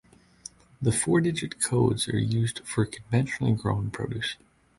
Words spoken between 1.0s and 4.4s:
digit codes are used for conventionally grown produce.